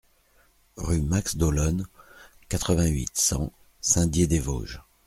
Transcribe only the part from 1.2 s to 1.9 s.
D'Ollone,